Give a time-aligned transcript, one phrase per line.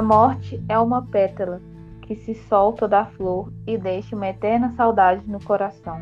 [0.00, 1.60] A morte é uma pétala
[2.00, 6.00] que se solta da flor e deixa uma eterna saudade no coração.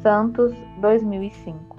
[0.00, 1.76] Santos, 2005.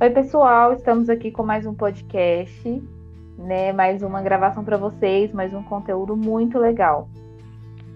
[0.00, 2.82] Oi, pessoal, estamos aqui com mais um podcast,
[3.36, 3.74] né?
[3.74, 7.10] Mais uma gravação para vocês, mais um conteúdo muito legal.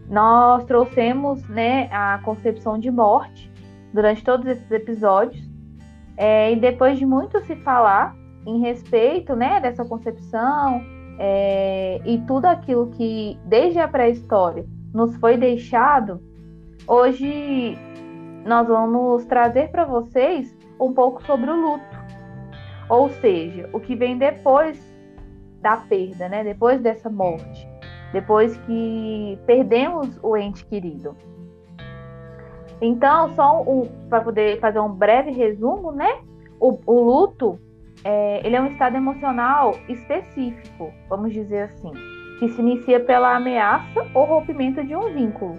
[0.08, 3.50] Nós trouxemos, né, a concepção de morte
[3.96, 5.42] durante todos esses episódios,
[6.18, 8.14] é, e depois de muito se falar
[8.46, 10.82] em respeito, né, dessa concepção
[11.18, 16.20] é, e tudo aquilo que desde a pré-história nos foi deixado,
[16.86, 17.76] hoje
[18.44, 21.96] nós vamos trazer para vocês um pouco sobre o luto.
[22.90, 24.78] Ou seja, o que vem depois
[25.60, 26.44] da perda, né?
[26.44, 27.66] Depois dessa morte,
[28.12, 31.16] depois que perdemos o ente querido.
[32.80, 36.20] Então, só um, para poder fazer um breve resumo, né?
[36.60, 37.58] O, o luto,
[38.04, 41.92] é, ele é um estado emocional específico, vamos dizer assim,
[42.38, 45.58] que se inicia pela ameaça ou rompimento de um vínculo,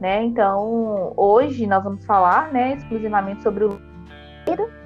[0.00, 0.22] né?
[0.24, 3.68] Então, hoje nós vamos falar, né, exclusivamente sobre o
[4.48, 4.80] luto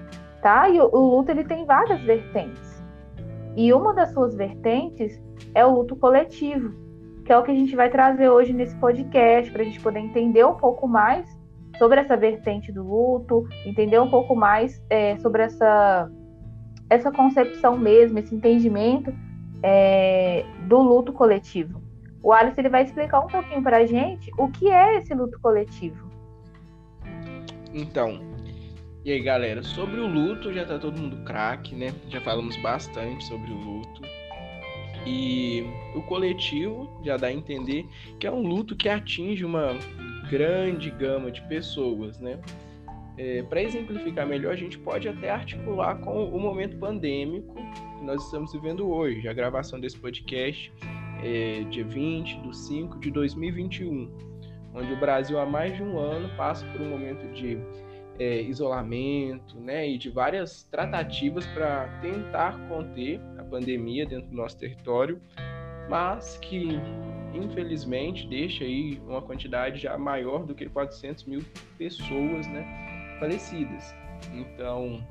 [0.45, 0.69] tá?
[0.69, 2.85] E o, o luto ele tem várias vertentes.
[3.57, 5.19] E uma das suas vertentes
[5.55, 6.75] é o luto coletivo,
[7.25, 10.01] que é o que a gente vai trazer hoje nesse podcast, para a gente poder
[10.01, 11.27] entender um pouco mais
[11.79, 16.11] sobre essa vertente do luto, entender um pouco mais é, sobre essa,
[16.89, 19.13] essa concepção mesmo, esse entendimento
[19.63, 21.83] é, do luto coletivo.
[22.23, 25.39] O Alice ele vai explicar um pouquinho para a gente o que é esse luto
[25.41, 26.11] coletivo.
[27.73, 28.21] Então,
[29.05, 31.93] e aí, galera, sobre o luto, já tá todo mundo craque, né?
[32.09, 34.01] Já falamos bastante sobre o luto.
[35.07, 37.87] E o coletivo já dá a entender
[38.19, 39.77] que é um luto que atinge uma
[40.29, 42.39] grande gama de pessoas, né?
[43.17, 48.25] É, Para exemplificar melhor, a gente pode até articular com o momento pandêmico que nós
[48.25, 49.29] estamos vivendo hoje.
[49.29, 50.73] A gravação desse podcast
[51.23, 54.11] é dia 20 de 5 de 2021,
[54.75, 57.57] onde o Brasil há mais de um ano passa por um momento de
[58.19, 64.59] é, isolamento, né, e de várias tratativas para tentar conter a pandemia dentro do nosso
[64.59, 65.21] território,
[65.89, 66.81] mas que
[67.33, 71.43] infelizmente deixa aí uma quantidade já maior do que 400 mil
[71.77, 73.95] pessoas, né, falecidas.
[74.33, 75.05] Então,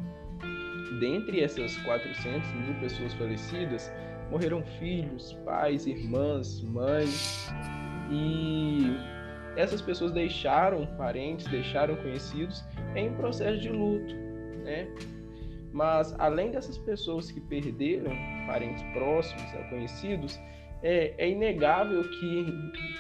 [1.00, 3.92] dentre essas 400 mil pessoas falecidas,
[4.32, 7.48] morreram filhos, pais, irmãs, mães
[8.10, 8.96] e
[9.56, 12.64] essas pessoas deixaram parentes, deixaram conhecidos
[12.96, 14.16] em processo de luto,
[14.64, 14.88] né?
[15.72, 18.12] Mas além dessas pessoas que perderam
[18.48, 20.40] parentes próximos, conhecidos,
[20.84, 22.46] é, é, inegável que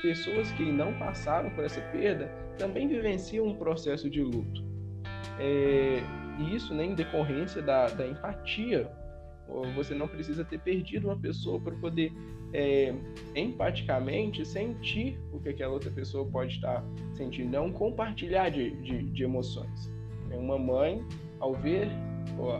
[0.01, 4.63] pessoas que não passaram por essa perda também vivenciam um processo de luto.
[5.39, 5.99] É,
[6.39, 8.89] e isso né, decorrência da, da empatia
[9.75, 12.11] você não precisa ter perdido uma pessoa para poder
[12.53, 12.93] é,
[13.35, 16.83] empaticamente sentir o que aquela outra pessoa pode estar
[17.13, 19.91] sentindo, não compartilhar de, de, de emoções.
[20.31, 21.03] É uma mãe,
[21.39, 21.89] ao ver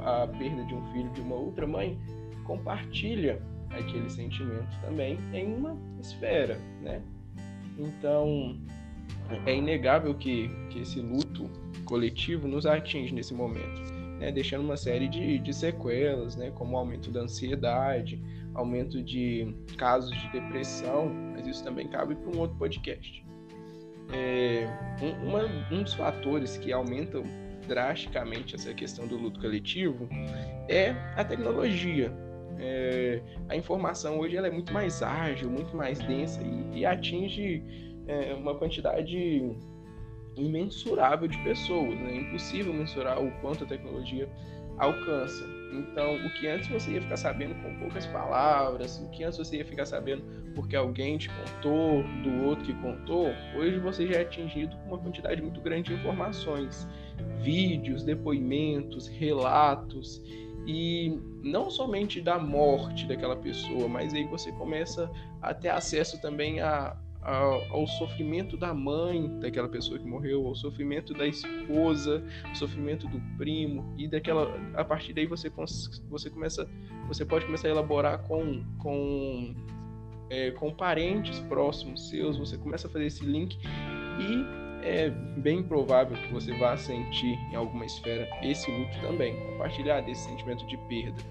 [0.04, 1.98] a perda de um filho de uma outra mãe,
[2.46, 3.42] compartilha
[3.78, 7.02] aquele sentimento também em uma esfera, né?
[7.78, 8.60] Então,
[9.46, 11.50] é inegável que, que esse luto
[11.86, 17.12] coletivo nos atinge nesse momento né, deixando uma série de, de sequelas, né, como aumento
[17.12, 18.22] da ansiedade,
[18.54, 23.26] aumento de casos de depressão, mas isso também cabe para um outro podcast.
[24.14, 24.66] É,
[25.02, 27.24] um, uma, um dos fatores que aumentam
[27.68, 30.08] drasticamente essa questão do luto coletivo
[30.70, 32.10] é a tecnologia.
[32.66, 37.62] É, a informação hoje ela é muito mais ágil, muito mais densa e, e atinge
[38.08, 39.44] é, uma quantidade
[40.38, 42.14] imensurável de pessoas, né?
[42.14, 44.30] É impossível mensurar o quanto a tecnologia
[44.78, 45.46] alcança.
[45.74, 49.58] Então, o que antes você ia ficar sabendo com poucas palavras, o que antes você
[49.58, 50.24] ia ficar sabendo
[50.56, 55.00] porque alguém te contou, do outro que contou, hoje você já é atingido com uma
[55.00, 56.88] quantidade muito grande de informações,
[57.42, 60.22] vídeos, depoimentos, relatos
[60.66, 65.12] e não somente da morte daquela pessoa, mas aí você começa
[65.42, 70.56] a ter acesso também a, ao, ao, sofrimento da mãe daquela pessoa que morreu, ao
[70.56, 75.52] sofrimento da esposa, ao sofrimento do primo e daquela a partir daí você
[76.10, 76.70] você começa
[77.08, 79.54] você pode começar a elaborar com com
[80.30, 83.58] é, com parentes próximos seus, você começa a fazer esse link
[84.20, 90.02] e é bem provável que você vá sentir em alguma esfera esse luto também, compartilhar
[90.02, 91.24] desse sentimento de perda.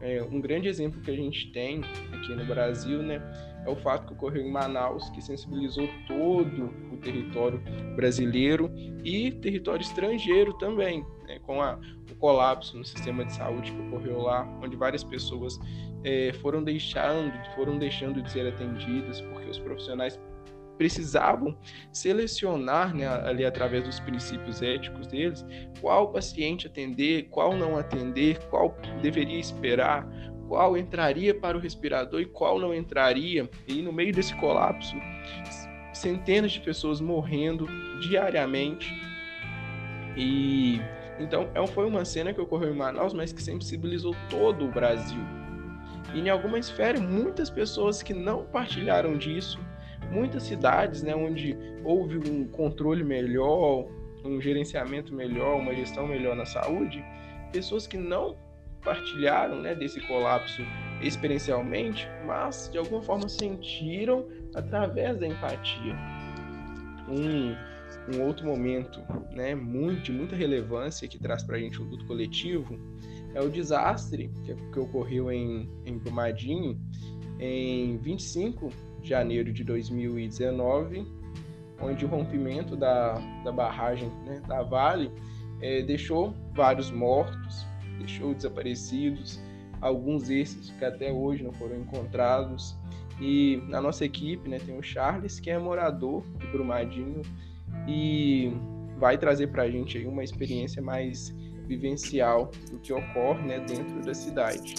[0.00, 1.82] é, um grande exemplo que a gente tem
[2.12, 3.20] aqui no Brasil, né,
[3.64, 7.60] é o fato que ocorreu em Manaus, que sensibilizou todo o território
[7.96, 8.70] brasileiro
[9.04, 11.78] e território estrangeiro também, né, com a,
[12.10, 15.58] o colapso no sistema de saúde que ocorreu lá, onde várias pessoas
[16.04, 20.18] é, foram deixando, foram deixando de ser atendidas porque os profissionais
[20.76, 21.56] precisavam
[21.92, 25.44] selecionar, né, ali através dos princípios éticos deles,
[25.80, 30.06] qual paciente atender, qual não atender, qual deveria esperar,
[30.48, 33.48] qual entraria para o respirador e qual não entraria.
[33.66, 34.96] E no meio desse colapso,
[35.92, 37.66] centenas de pessoas morrendo
[38.00, 38.94] diariamente.
[40.16, 40.80] E
[41.18, 45.20] então é foi uma cena que ocorreu em Manaus, mas que sensibilizou todo o Brasil.
[46.14, 49.58] E em alguma esfera, muitas pessoas que não partilharam disso
[50.10, 53.88] muitas cidades, né, onde houve um controle melhor,
[54.24, 57.04] um gerenciamento melhor, uma gestão melhor na saúde,
[57.52, 58.36] pessoas que não
[58.82, 60.62] partilharam, né, desse colapso
[61.02, 65.96] experiencialmente, mas de alguma forma sentiram através da empatia.
[67.08, 67.54] Um,
[68.14, 69.00] um outro momento,
[69.32, 72.78] né, muito, de muita relevância que traz para a gente o luto coletivo
[73.34, 76.80] é o desastre que, que ocorreu em, em Brumadinho
[77.38, 78.70] em 25
[79.08, 81.06] janeiro de 2019,
[81.80, 83.14] onde o rompimento da,
[83.44, 85.10] da barragem né, da Vale
[85.60, 87.66] é, deixou vários mortos,
[87.98, 89.40] deixou desaparecidos,
[89.80, 92.76] alguns desses que até hoje não foram encontrados.
[93.20, 97.22] E na nossa equipe né, tem o Charles, que é morador de Brumadinho
[97.86, 98.52] e
[98.98, 101.34] vai trazer para a gente aí uma experiência mais
[101.66, 104.74] vivencial do que ocorre né, dentro da cidade.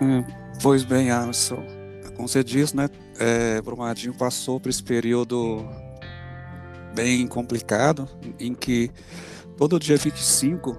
[0.00, 0.24] Hum,
[0.62, 1.66] Pois bem, Alisson,
[2.14, 2.88] como você disse, né,
[3.18, 5.68] é, Brumadinho passou por esse período
[6.94, 8.88] bem complicado, em que
[9.56, 10.78] todo dia 25,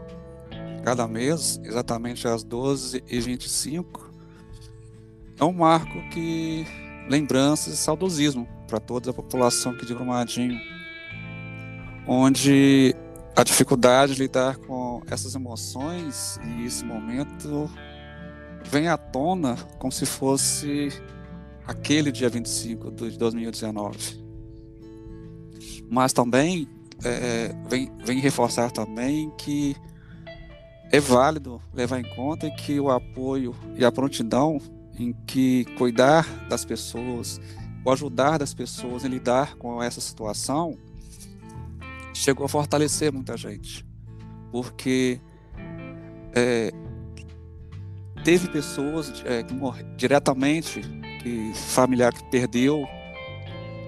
[0.85, 4.09] cada mês, exatamente às 12h25,
[5.37, 6.65] é um marco que
[7.09, 10.57] lembranças e saudosismo para toda a população aqui de Brumadinho,
[12.07, 12.95] onde
[13.35, 17.69] a dificuldade de lidar com essas emoções e esse momento
[18.69, 20.89] vem à tona como se fosse
[21.65, 24.23] aquele dia 25 de 2019.
[25.89, 26.67] Mas também
[27.03, 29.75] é, vem, vem reforçar também que
[30.91, 34.59] é válido levar em conta que o apoio e a prontidão
[34.97, 37.41] em que cuidar das pessoas,
[37.83, 40.77] o ajudar das pessoas em lidar com essa situação,
[42.13, 43.85] chegou a fortalecer muita gente.
[44.51, 45.19] Porque
[46.35, 46.71] é,
[48.23, 49.53] teve pessoas é, que
[49.95, 50.81] diretamente,
[51.21, 52.87] que familiar que perdeu,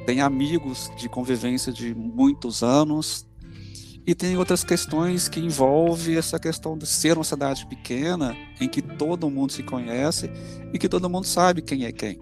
[0.06, 3.26] tem amigos de convivência de muitos anos,
[4.08, 8.80] e tem outras questões que envolvem essa questão de ser uma cidade pequena, em que
[8.80, 10.30] todo mundo se conhece
[10.72, 12.20] e que todo mundo sabe quem é quem.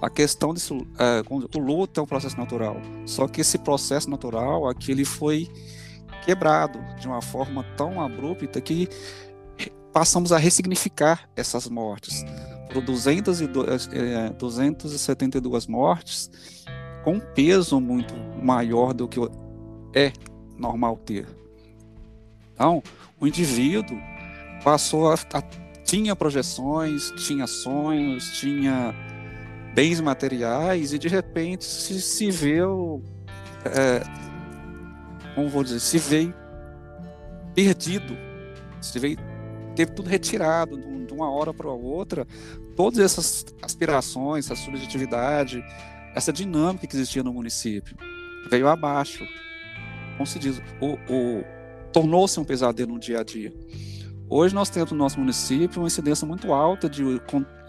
[0.00, 4.68] A questão disso, é, o luto é um processo natural, só que esse processo natural
[4.68, 5.48] aqui ele foi
[6.24, 8.88] quebrado de uma forma tão abrupta que
[9.92, 12.24] passamos a ressignificar essas mortes.
[12.72, 16.30] Por 202, é, 272 mortes,
[17.02, 19.18] com um peso muito maior do que
[19.94, 20.12] é
[20.56, 21.26] normal ter.
[22.54, 22.82] Então,
[23.18, 23.98] o indivíduo
[24.62, 25.42] passou a, a
[25.90, 28.94] tinha projeções, tinha sonhos, tinha
[29.74, 32.58] bens materiais e de repente se, se vê,
[33.64, 34.02] é,
[35.34, 36.32] como vou dizer, se vê
[37.54, 38.16] perdido,
[38.80, 39.16] se vê
[39.80, 42.26] teve tudo retirado de uma hora para outra.
[42.76, 45.64] Todas essas aspirações, essa subjetividade,
[46.14, 47.96] essa dinâmica que existia no município
[48.50, 49.24] veio abaixo.
[50.16, 51.44] Como se diz, o, o
[51.92, 53.52] tornou-se um pesadelo no dia a dia.
[54.28, 57.02] Hoje nós temos no nosso município uma incidência muito alta de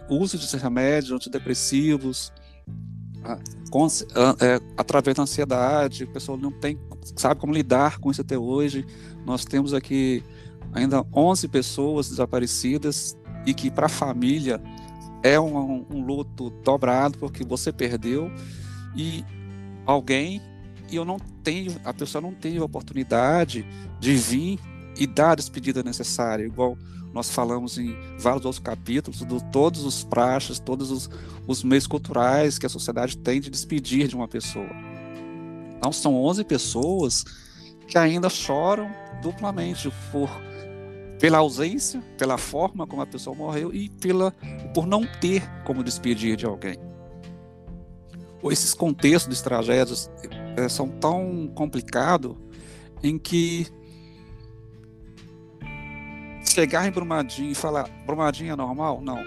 [0.09, 2.31] uso de remédios antidepressivos,
[3.71, 6.77] com, é, através da ansiedade, a pessoa não tem,
[7.15, 8.85] sabe como lidar com isso até hoje.
[9.25, 10.23] Nós temos aqui
[10.73, 14.61] ainda 11 pessoas desaparecidas e que para a família
[15.23, 18.31] é um, um, luto dobrado porque você perdeu
[18.95, 19.23] e
[19.85, 20.41] alguém
[20.89, 23.65] e eu não tenho, a pessoa não teve a oportunidade
[23.99, 24.59] de vir
[24.97, 26.77] e dar a despedida necessária, igual
[27.13, 31.09] nós falamos em vários outros capítulos, de todos os praxes, todos os,
[31.47, 34.69] os meios culturais que a sociedade tem de despedir de uma pessoa.
[35.77, 37.25] Então, são 11 pessoas
[37.87, 38.89] que ainda choram
[39.21, 40.29] duplamente por
[41.21, 44.31] pela ausência, pela forma como a pessoa morreu e pela
[44.73, 46.77] por não ter como despedir de alguém.
[48.45, 50.09] Esses contextos de tragédias
[50.57, 52.35] é, são tão complicados
[53.03, 53.67] em que
[56.43, 58.99] chegar em Brumadinho e falar Brumadinho é normal?
[58.99, 59.23] Não.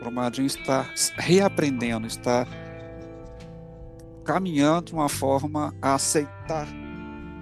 [0.00, 2.44] Brumadinho está reaprendendo, está
[4.24, 6.66] caminhando de uma forma a aceitar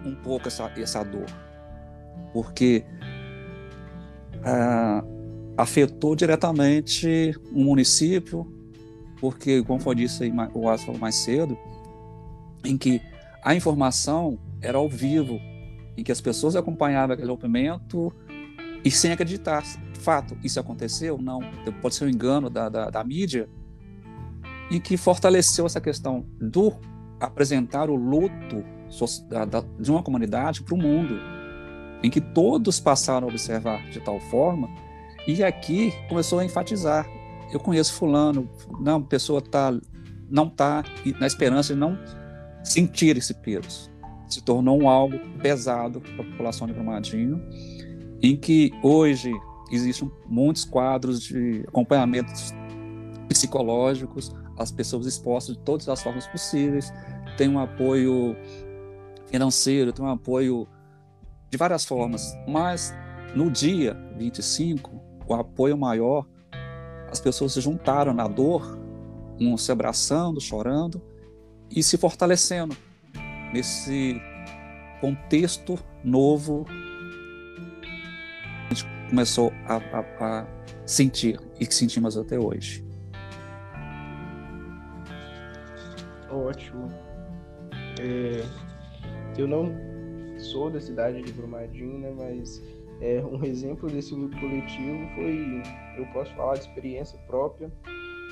[0.04, 1.26] um pouco essa, essa dor.
[2.34, 2.84] Porque
[5.56, 8.46] afetou diretamente um município,
[9.20, 11.56] porque, como foi disse o Asa falou mais cedo,
[12.64, 13.00] em que
[13.42, 15.38] a informação era ao vivo,
[15.96, 18.12] em que as pessoas acompanhavam aquele documento
[18.84, 19.62] e sem acreditar.
[20.00, 21.16] Fato, isso aconteceu?
[21.16, 21.40] Não.
[21.80, 23.48] Pode ser um engano da, da, da mídia,
[24.70, 26.72] e que fortaleceu essa questão do
[27.20, 28.64] apresentar o luto
[29.78, 31.18] de uma comunidade para o mundo,
[32.04, 34.68] em que todos passaram a observar de tal forma,
[35.26, 37.08] e aqui começou a enfatizar.
[37.50, 38.46] Eu conheço fulano,
[38.78, 39.73] não, pessoa tá,
[40.28, 40.84] não está
[41.18, 41.99] na esperança de não
[42.62, 43.90] sentir esse peso.
[44.28, 47.42] Se tornou algo pesado para a população de Brumadinho,
[48.20, 49.32] em que hoje
[49.73, 52.52] existem muitos quadros de acompanhamentos
[53.30, 56.92] psicológicos, as pessoas expostas de todas as formas possíveis,
[57.38, 58.37] tem um apoio
[59.26, 60.68] financeiro, tem um apoio
[61.54, 62.92] de várias formas, mas
[63.32, 64.90] no dia 25,
[65.25, 66.26] o apoio maior,
[67.08, 68.76] as pessoas se juntaram na dor,
[69.40, 71.00] um se abraçando, chorando
[71.70, 72.76] e se fortalecendo
[73.52, 74.20] nesse
[75.00, 76.66] contexto novo
[78.68, 80.46] a gente começou a, a, a
[80.84, 82.84] sentir e que sentimos até hoje.
[86.28, 86.88] Ótimo.
[88.00, 88.44] É,
[89.38, 89.93] eu não
[90.44, 92.62] sou da cidade de Brumadinho, né, mas
[93.00, 95.62] é, um exemplo desse luto coletivo foi,
[95.96, 97.70] eu posso falar de experiência própria,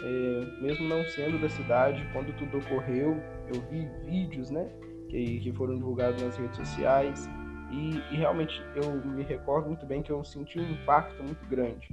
[0.04, 3.16] é, mesmo não sendo da cidade, quando tudo ocorreu,
[3.52, 4.68] eu vi vídeos, né,
[5.08, 7.28] que, que foram divulgados nas redes sociais
[7.72, 11.88] e, e, realmente eu me recordo muito bem que eu senti um impacto muito grande.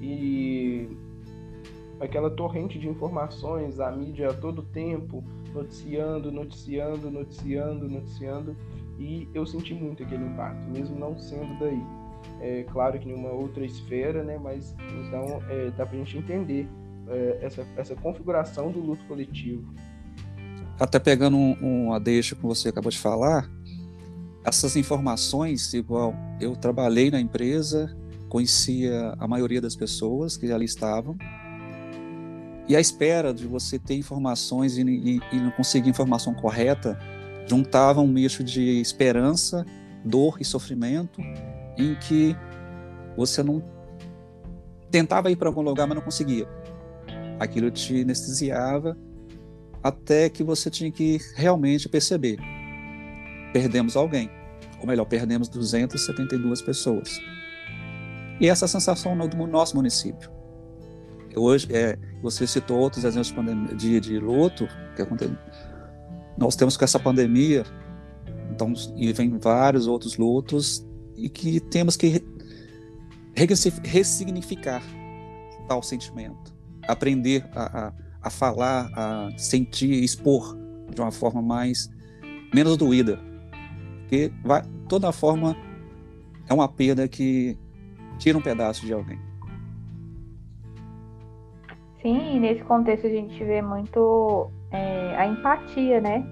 [0.00, 0.88] E
[1.98, 8.56] aquela torrente de informações, a mídia a todo tempo noticiando, noticiando, noticiando, noticiando
[8.98, 11.80] e eu senti muito aquele impacto, mesmo não sendo daí
[12.40, 14.38] é, claro que em uma outra esfera, né?
[14.38, 14.74] Mas
[15.06, 16.68] então é, dá para a gente entender
[17.08, 19.64] é, essa, essa configuração do luto coletivo.
[20.78, 23.50] Até pegando um, uma deixa que você acabou de falar,
[24.44, 27.96] essas informações, igual eu trabalhei na empresa,
[28.28, 31.16] conhecia a maioria das pessoas que ali estavam,
[32.68, 36.98] e a espera de você ter informações e, e, e não conseguir informação correta
[37.46, 39.64] juntava um misto de esperança,
[40.04, 41.20] dor e sofrimento
[41.78, 42.36] em que
[43.16, 43.62] você não
[44.90, 46.46] tentava ir para algum lugar, mas não conseguia.
[47.38, 48.96] Aquilo te anestesiava
[49.82, 52.38] até que você tinha que realmente perceber.
[53.52, 54.30] Perdemos alguém,
[54.80, 57.20] ou melhor, perdemos 272 pessoas.
[58.40, 60.30] E essa sensação no nosso município.
[61.34, 65.36] Hoje, é, você citou outros exemplos de, de, de luto que aconteceu.
[66.36, 67.64] Nós temos com essa pandemia,
[68.50, 72.22] então, e vem vários outros lutos e que temos que
[73.84, 74.82] ressignificar
[75.66, 76.54] tal sentimento,
[76.86, 80.56] aprender a, a, a falar, a sentir, expor
[80.94, 81.90] de uma forma mais
[82.54, 83.18] menos doída,
[84.00, 85.56] porque vai, toda forma
[86.48, 87.58] é uma perda que
[88.18, 89.18] tira um pedaço de alguém.
[92.00, 96.24] Sim, e nesse contexto a gente vê muito é, a empatia, né?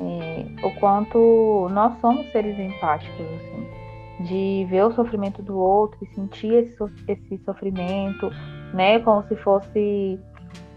[0.00, 3.84] É, o quanto nós somos seres empáticos, assim
[4.20, 6.76] de ver o sofrimento do outro e sentir esse,
[7.08, 8.30] esse sofrimento,
[8.72, 10.18] né, como se fosse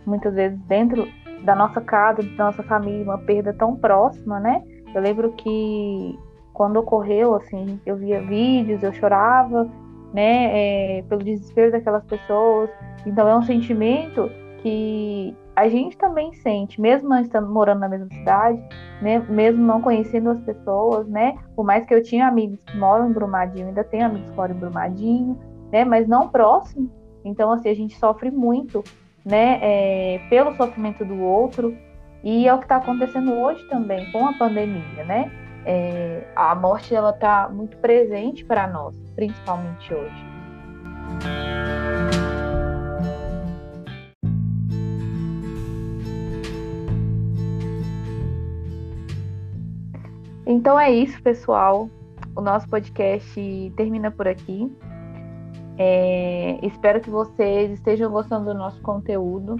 [0.06, 1.08] muitas vezes dentro
[1.44, 4.64] da nossa casa, da nossa família, uma perda tão próxima, né?
[4.94, 6.18] Eu lembro que
[6.54, 9.70] quando ocorreu, assim, eu via vídeos, eu chorava,
[10.14, 12.70] né, é, pelo desespero daquelas pessoas.
[13.06, 14.32] Então é um sentimento
[14.64, 18.62] que a gente também sente, mesmo não estando morando na mesma cidade,
[19.02, 23.10] né, mesmo não conhecendo as pessoas, né, por mais que eu tinha amigos que moram
[23.10, 25.40] em Brumadinho, ainda tenho amigos que moram em Brumadinho,
[25.72, 26.92] né, mas não próximo.
[27.26, 28.84] Então, assim, a gente sofre muito,
[29.26, 31.76] né, é, pelo sofrimento do outro,
[32.24, 35.32] e é o que está acontecendo hoje também com a pandemia, né?
[35.66, 41.57] É, a morte ela está muito presente para nós, principalmente hoje.
[50.48, 51.90] Então é isso, pessoal.
[52.34, 54.72] O nosso podcast termina por aqui.
[55.78, 59.58] É, espero que vocês estejam gostando do nosso conteúdo.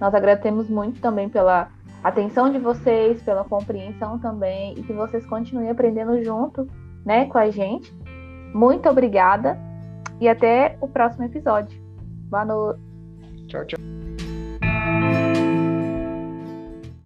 [0.00, 1.68] Nós agradecemos muito também pela
[2.04, 6.66] atenção de vocês, pela compreensão também e que vocês continuem aprendendo junto,
[7.04, 7.92] né, com a gente.
[8.54, 9.58] Muito obrigada
[10.20, 11.82] e até o próximo episódio.
[12.30, 12.80] Boa noite.
[13.48, 15.19] Tchau, tchau.